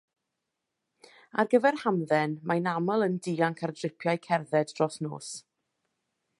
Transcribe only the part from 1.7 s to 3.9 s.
hamdden mae'n aml yn dianc ar